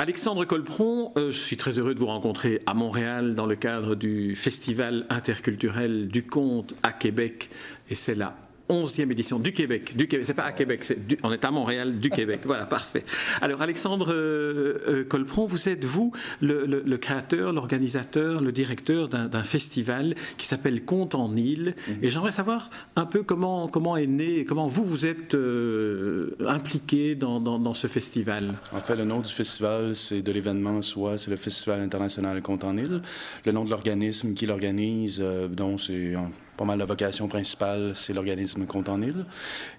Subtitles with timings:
[0.00, 4.34] Alexandre Colpron, je suis très heureux de vous rencontrer à Montréal dans le cadre du
[4.34, 7.50] Festival interculturel du conte à Québec.
[7.90, 8.34] Et c'est là
[8.70, 9.96] 11e édition du Québec.
[9.96, 12.40] Du Québec, c'est pas à Québec, c'est on est à Montréal, du Québec.
[12.44, 13.04] Voilà, parfait.
[13.40, 20.14] Alors, Alexandre euh, euh, Colpron, vous êtes, vous, le, créateur, l'organisateur, le directeur d'un festival
[20.36, 21.74] qui s'appelle Conte en île.
[21.88, 21.96] Mhm.
[22.02, 27.14] Et j'aimerais savoir un peu comment, comment est né, comment vous, vous êtes euh, impliqué
[27.14, 28.54] dans, dans, ce festival.
[28.72, 32.64] En fait, le nom du festival, c'est de l'événement, soit c'est le Festival international Conte
[32.64, 33.02] en île.
[33.44, 36.14] Le nom de l'organisme qui l'organise, donc c'est
[36.60, 39.24] pas mal la vocation principale, c'est l'organisme Compte en île,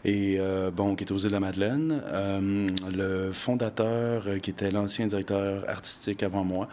[0.04, 2.02] et euh, bon, qui est aux îles de la Madeleine.
[2.08, 6.68] Euh, le fondateur, euh, qui était l'ancien directeur artistique avant moi,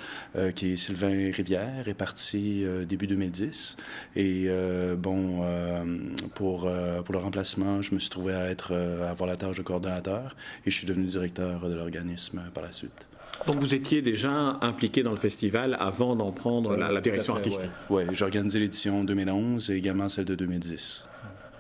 [0.54, 3.76] qui est Sylvain Rivière, est parti début 2010.
[4.16, 4.48] Et
[4.96, 5.42] bon,
[6.34, 6.60] pour,
[7.04, 8.72] pour le remplacement, je me suis trouvé à, être,
[9.04, 12.72] à avoir la tâche de coordonnateur, et je suis devenu directeur de l'organisme par la
[12.72, 13.08] suite.
[13.46, 17.70] Donc vous étiez déjà impliqué dans le festival avant d'en prendre la, direction artistique.
[17.90, 18.14] Oui, ouais.
[18.14, 21.06] j'ai organisé l'édition 2011 et également celle de 2010.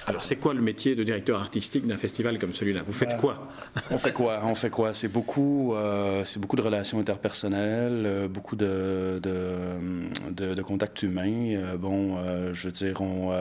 [0.08, 2.80] Alors, c'est quoi le métier de directeur artistique d'un festival comme celui-là?
[2.86, 3.46] Vous faites quoi?
[3.90, 4.40] On fait quoi?
[4.42, 4.94] On fait quoi?
[4.94, 11.56] C'est beaucoup, euh, c'est beaucoup de relations interpersonnelles, euh, beaucoup de, de, de, contacts humains.
[11.56, 12.16] Euh, bon,
[12.54, 13.34] je veux dire, on,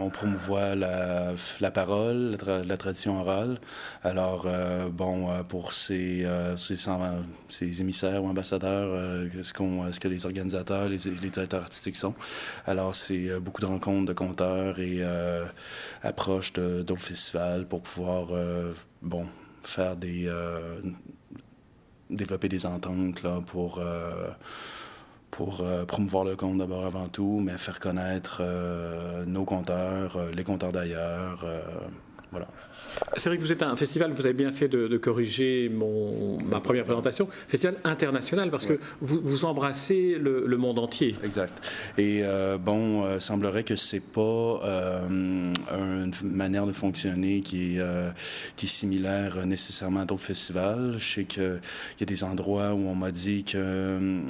[0.00, 3.60] on promouvoit la, la parole, la, tradition orale.
[4.02, 4.48] Alors,
[4.90, 6.74] bon, pour ces, ces,
[7.48, 12.14] ces, émissaires ou ambassadeurs, ce, qu'on, ce que les organisateurs, les, les directeurs artistiques sont?
[12.66, 15.00] Alors, c'est beaucoup de rencontres de conteurs et
[16.02, 18.72] approche d'autres festivals pour pouvoir, euh,
[19.62, 20.26] faire des...
[20.26, 20.80] Euh,
[22.10, 24.26] développer des ententes pour, euh,
[25.86, 28.42] promouvoir le compte d'abord avant tout, mais faire connaître
[29.26, 31.42] nos compteurs, les compteurs d'ailleurs.
[33.16, 36.60] C'est vrai que vous êtes un festival, vous avez bien fait de, corriger mon, ma
[36.60, 41.16] première présentation, festival international, parce que vous, vous embrassez le, monde entier.
[41.24, 41.68] Exact.
[41.98, 47.82] Et euh, bon, euh, semblerait que c'est pas euh, une manière de fonctionner qui est,
[48.56, 50.94] qui est similaire nécessairement à d'autres festivals.
[50.98, 51.60] Je sais qu'il
[52.00, 54.24] y a des endroits où on m'a dit qu'on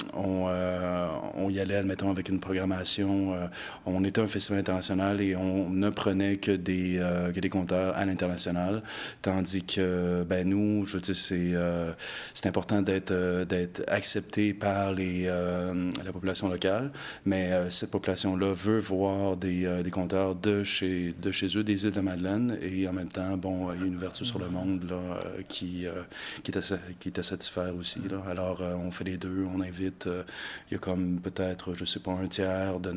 [1.35, 3.35] on y allait, admettons, avec une programmation.
[3.85, 7.01] on était un festival international et on ne prenait que des,
[7.33, 8.42] que des compteurs à l'international
[9.21, 11.91] tandis que ben, nous, je veux dire, c'est euh,
[12.45, 16.91] important d'être euh, d'être accepté par euh, la population locale,
[17.25, 22.57] mais cette population-là veut voir des, des compteurs de chez, eux, des îles de Madeleine,
[22.61, 24.93] et en même temps, bon, il y a une ouverture sur le monde
[25.47, 26.61] qui, est à,
[26.99, 27.99] qui satisfaire aussi.
[28.29, 30.09] Alors, on fait les deux, on invite,
[30.69, 32.91] il y a comme peut-être, je sais pas, un tiers de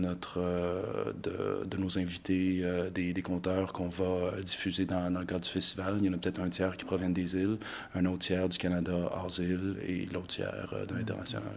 [1.77, 2.65] nos invités,
[2.95, 6.13] des, des compteurs qu'on va diffuser dans, dans le cadre du festival, il y en
[6.13, 7.59] a peut-être un tiers qui provient des îles,
[7.95, 11.53] un autre tiers du Canada hors îles et l'autre tiers euh, de l'international.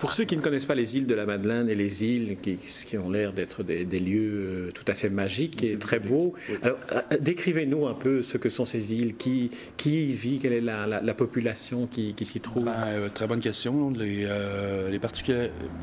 [0.00, 2.56] Pour ceux qui ne connaissent pas les îles de la Madeleine et les îles qui,
[2.56, 6.78] qui ont l'air d'être des, lieux euh, tout à fait magiques et très beaux, alors
[6.92, 10.60] euh, décrivez-nous un peu ce que sont ces îles, qui, qui y vit, quelle est
[10.60, 12.64] la, la, population qui, qui s'y trouve?
[12.64, 13.90] Ben, Très bonne question.
[13.90, 14.98] Les, les,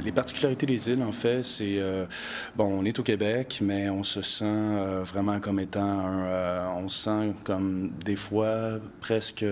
[0.04, 1.80] les, particularités des îles, en fait, c'est,
[2.56, 7.04] bon, on est au Québec, mais on se sent vraiment comme étant un, on se
[7.04, 7.09] sent
[7.44, 9.46] comme des fois presque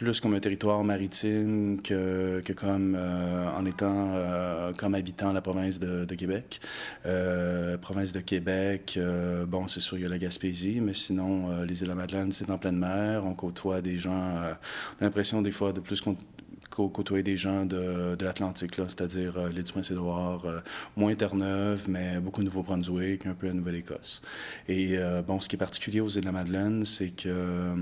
[0.00, 5.42] plus comme un territoire maritime que, que comme euh, en étant euh, comme habitant la
[5.42, 6.60] province de, Québec.
[7.04, 8.98] Euh, province de Québec,
[9.46, 12.50] bon, c'est sûr, il y a la Gaspésie, mais sinon, les îles de Madeleine, c'est
[12.50, 13.24] en pleine mer.
[13.26, 14.58] On côtoie des gens, on a
[15.02, 16.00] l'impression des fois de plus
[16.70, 20.60] côtoyer des gens de, de l'Atlantique, c'est-à-dire euh, l'île du Prince-Édouard, euh,
[20.96, 24.22] moins Terre-Neuve, mais beaucoup Nouveau-Brunswick, un peu la Nouvelle-Écosse.
[24.68, 27.74] Et euh, bon, ce qui est particulier aux îles de la Madeleine, c'est que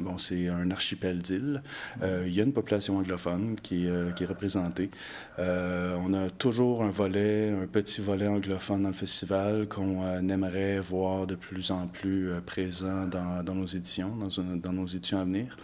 [0.00, 1.62] bon, c'est un archipel d'îles.
[2.02, 3.86] il y a une population anglophone qui,
[4.16, 4.90] qui est représentée.
[5.38, 11.26] on a toujours un volet, un petit volet anglophone dans le festival qu'on aimerait voir
[11.26, 15.56] de plus en plus présent dans, dans nos éditions, dans, dans nos éditions à venir.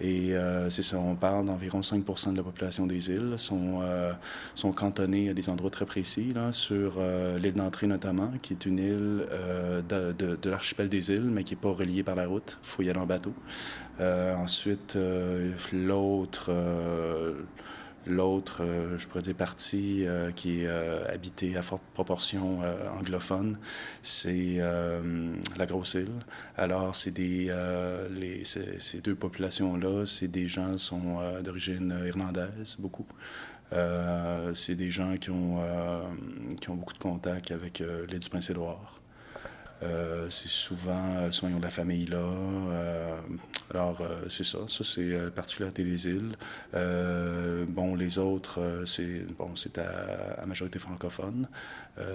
[0.00, 4.12] Et euh, c'est ça, on parle d'environ 5 de la population des îles sont, euh,
[4.54, 8.66] sont cantonnés à des endroits très précis, là, sur euh, l'île d'entrée notamment, qui est
[8.66, 9.26] une île
[9.88, 12.58] de, de, de l'archipel des îles, mais qui n'est pas reliée par la route.
[12.62, 13.34] Il faut y aller en bateau.
[14.00, 14.96] ensuite,
[15.72, 16.50] l'autre
[18.06, 22.60] L'autre, euh, je pourrais dire, partie euh, qui est euh, habitée à forte proportion
[22.98, 23.58] anglophone,
[24.02, 24.58] c'est
[25.56, 26.08] la Grosse-Île.
[26.56, 27.54] Alors, c'est des,
[28.10, 33.06] les, ces deux populations-là, c'est des gens qui sont d'origine irlandaise, beaucoup.
[34.54, 35.60] c'est des gens qui ont,
[36.60, 39.03] qui ont beaucoup de contacts avec l'île du Prince-Édouard.
[40.30, 42.24] C'est souvent soignons de la famille là.
[43.70, 44.58] alors, c'est ça.
[44.68, 46.36] Ça, c'est la particularité des îles.
[47.68, 51.48] bon, les autres, c'est bon, à, majorité francophone.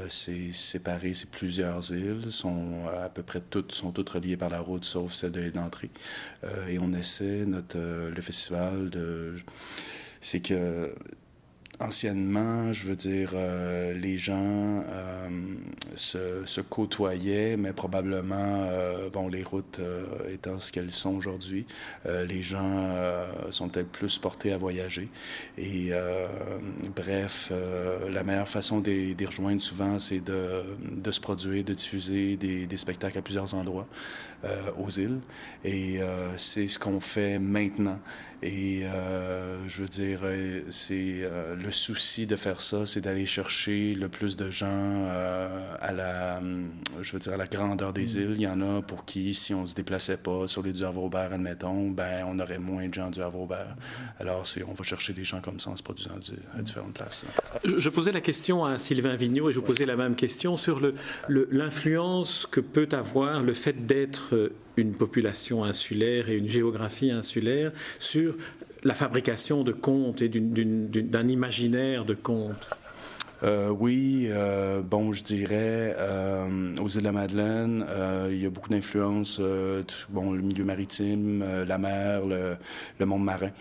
[0.07, 2.31] c'est séparé, c'est plusieurs îles.
[2.31, 5.91] Sont à peu près toutes, sont toutes reliées par la route, sauf celle de l'entrée.
[6.67, 9.35] et on essaie, notre, le festival, de
[10.21, 10.93] c'est que
[11.79, 15.29] anciennement, je veux dire, euh, les gens euh,
[15.95, 19.79] se, côtoyaient, mais probablement, euh, bon, les routes
[20.31, 21.65] étant ce qu'elles sont aujourd'hui,
[22.05, 22.87] les gens
[23.49, 25.09] sont peut-être plus portés à voyager.
[25.57, 25.91] Et
[26.95, 27.51] bref,
[28.09, 32.77] la meilleure façon d'y rejoindre souvent, c'est de, de, se produire, de diffuser des, des
[32.77, 33.87] spectacles à plusieurs endroits
[34.77, 35.19] aux îles.
[35.63, 35.99] Et
[36.37, 37.99] c'est ce qu'on fait maintenant.
[38.41, 43.25] Et euh, je veux dire, euh, c'est euh, le souci de faire ça, c'est d'aller
[43.25, 45.07] chercher le plus de gens
[45.81, 46.41] à la,
[47.01, 48.19] je veux dire, à la grandeur des mm.
[48.19, 48.33] îles.
[48.35, 51.33] Il y en a pour qui, si on se déplaçait pas sur les du Havre-Aubert,
[51.33, 53.75] admettons, ben on aurait moins de gens du Havre-Aubert.
[54.19, 56.11] Alors, on va chercher des gens comme ça en se produisant
[56.57, 57.25] à différentes places.
[57.65, 60.79] Je, posais la question à Sylvain Vigneault et je vous posais la même question sur
[60.79, 60.93] le,
[61.27, 68.35] l'influence que peut avoir le fait d'être une population insulaire et une géographie insulaire sur
[68.83, 72.67] la fabrication de contes et d'un imaginaire de contes
[73.43, 77.85] euh, oui, euh, bon, je dirais, euh, aux îles de la Madeleine,
[78.29, 79.41] il y a beaucoup d'influences,
[80.09, 83.51] bon, le milieu maritime, la mer, le, monde marin.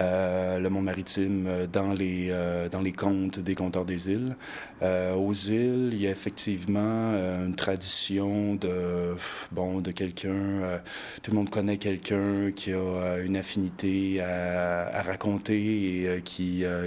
[0.00, 4.34] Euh, le monde maritime euh, dans les, euh, dans les contes des conteurs des îles.
[4.82, 7.12] aux îles, il y a effectivement
[7.44, 9.14] une tradition de,
[9.52, 10.80] bon, de quelqu'un,
[11.22, 16.84] tout le monde connaît quelqu'un qui a une affinité à, raconter et qui a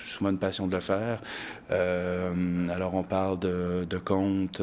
[0.00, 1.20] souvent une passion de le faire.
[1.70, 4.62] Alors on parle de, de contes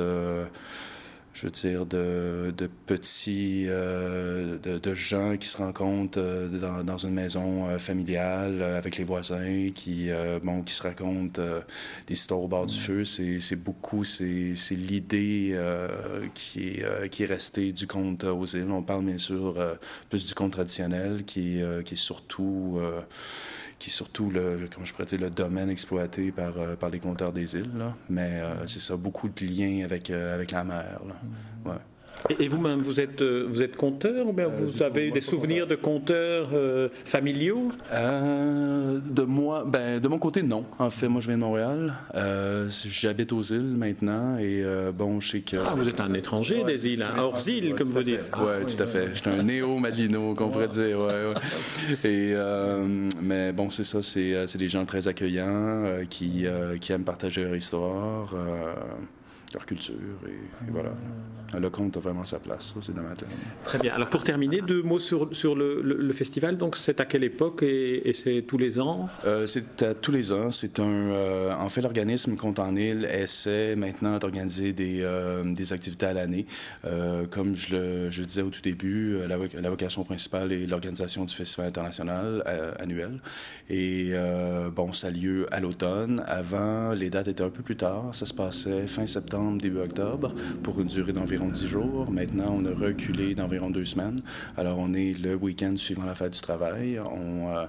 [1.36, 6.82] je veux dire, de, de petits, euh, de, de, gens qui se rencontrent euh, dans,
[6.86, 10.10] dans, une maison euh, familiale avec les voisins, qui,
[10.44, 11.42] bon, qui se racontent
[12.08, 13.04] des histoires au bord du feu.
[13.04, 15.60] C'est beaucoup, c'est l'idée
[16.34, 18.72] qui, est, qui est restée du conte aux îles.
[18.72, 19.56] On parle bien sûr
[20.10, 22.80] plus du conte traditionnel, qui, qui est surtout
[23.80, 27.00] qui est surtout le, comment je pourrais dire, le domaine exploité par, euh, par les
[27.00, 27.72] compteurs des îles.
[27.78, 27.94] Là.
[28.10, 31.02] Mais euh, c'est ça, beaucoup de liens avec, euh, avec la mer.
[31.08, 31.16] Là.
[31.24, 31.70] Mm.
[31.70, 31.76] Ouais.
[32.30, 35.22] Et, vous-même, vous êtes, euh, vous êtes conteur ou bien euh, vous avez eu des
[35.22, 37.72] souvenirs de conteurs euh, familiaux?
[37.92, 40.66] De moi, ben, de mon côté, non.
[40.80, 41.96] En fait, moi, je viens de Montréal.
[42.68, 44.64] J'habite aux îles maintenant et
[44.94, 45.58] bon, je sais que.
[45.58, 48.20] Ah, vous êtes un étranger des îles, hein, hors îles, comme vous dites.
[48.40, 49.10] Oui, tout à fait.
[49.14, 51.00] Je suis un néo-madino, qu'on pourrait dire.
[51.00, 52.10] Ouais, ouais.
[52.10, 52.36] Et,
[53.22, 56.46] mais bon, c'est ça, c'est des gens très accueillants qui,
[56.82, 58.34] qui aiment partager leur histoire
[59.56, 59.96] leur culture.
[60.28, 60.92] Et, voilà.
[61.60, 63.30] Le conte a vraiment sa place, c'est dans ma tête.
[63.64, 63.94] Très bien.
[63.94, 66.58] Alors pour terminer, deux mots sur, sur le, le, festival.
[66.58, 69.08] Donc c'est à quelle époque et, c'est tous les ans?
[69.26, 70.52] Euh, C'est à tous les ans.
[70.52, 70.84] C'est un.
[70.86, 76.14] Euh, en fait, l'organisme Compte en île essaie maintenant d'organiser des, euh, des, activités à
[76.14, 76.46] l'année.
[77.32, 81.34] comme je le, je disais au tout début, la, la vocation principale est l'organisation du
[81.34, 82.44] festival international
[82.80, 83.20] annuel.
[83.70, 84.14] Et
[84.76, 86.24] bon, ça a lieu à l'automne.
[86.28, 88.10] Avant, les dates étaient un peu plus tard.
[88.14, 92.12] Ça se passait fin septembre début octobre, pour une durée d'environ 10 jours.
[92.12, 94.18] Maintenant, on a reculé d'environ deux semaines.
[94.58, 97.00] Alors, on est le week-end suivant la fête du travail.
[97.00, 97.66] On, euh,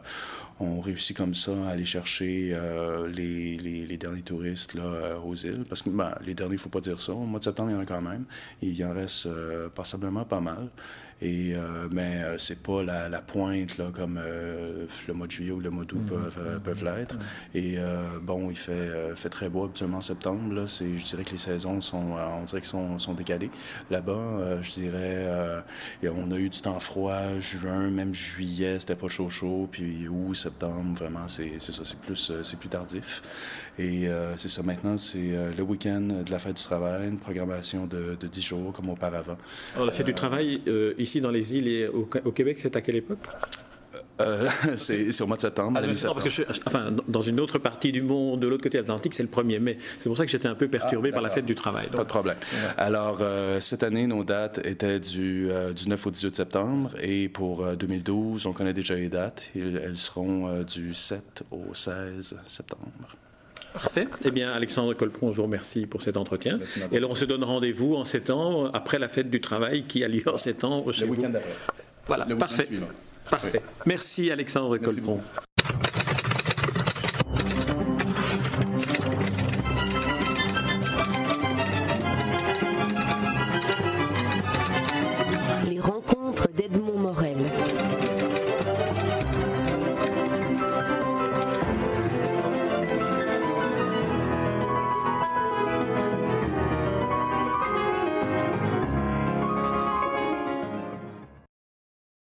[0.58, 5.34] on réussit comme ça à aller chercher euh, les, les, derniers touristes là, euh, aux
[5.34, 5.64] îles.
[5.68, 7.12] Parce que ben, les derniers, il ne faut pas dire ça.
[7.12, 8.24] Au mois de septembre, il y en a quand même.
[8.62, 9.28] Il y en reste
[9.74, 10.70] passablement pas mal.
[11.22, 15.32] Et, euh, mais euh, c'est pas la, la, pointe là, comme euh, le mois de
[15.32, 16.30] juillet ou le mois d'août mm-hmm.
[16.30, 17.16] peuvent, peuvent l'être.
[17.54, 17.58] Mm-hmm.
[17.58, 17.78] Et
[18.22, 20.52] bon, il fait, fait très beau habituellement en septembre.
[20.52, 23.50] Là, je dirais que les saisons sont, on dirait sont, sont décalées.
[23.90, 25.26] Là-bas, je dirais,
[26.04, 29.68] on a eu du temps froid, juin, même juillet, c'était pas chaud chaud.
[29.70, 33.22] Puis août, septembre, vraiment, c'est ça, c'est plus, c'est plus tardif.
[33.78, 38.16] Et c'est ça, maintenant, c'est le week-end de la fête du travail, une programmation de,
[38.18, 39.36] de 10 jours comme auparavant.
[39.74, 40.62] Alors, la fête du travail,
[40.98, 43.18] ici dans les îles et au, Québec, c'est à quelle époque?
[44.20, 45.80] Euh, c'est au mois de septembre.
[45.82, 46.12] Ah,
[46.66, 49.58] enfin, dans une autre partie du monde, de l'autre côté de l'Atlantique, c'est le 1er
[49.60, 49.78] mai.
[49.98, 51.88] C'est pour ça que j'étais un peu perturbé ah, par la fête du travail.
[51.88, 52.36] Pas de problème.
[52.76, 56.90] Alors, euh, cette année, nos dates étaient du, euh, du 9 au 18 septembre.
[57.02, 59.50] Et pour 2012, on connaît déjà les dates.
[59.54, 63.16] Elles seront du 7 au 16 septembre.
[63.72, 64.08] Parfait.
[64.24, 66.58] Eh bien, Alexandre Colpron, je vous remercie pour cet entretien.
[66.92, 70.08] Et alors, on se donne rendez-vous en septembre, après la fête du travail qui a
[70.08, 70.90] lieu en septembre.
[70.98, 71.52] Le week-end d'après.
[72.06, 72.68] Voilà, parfait.
[73.30, 73.62] Parfait.
[73.86, 75.20] Merci, Alexandre Colpron.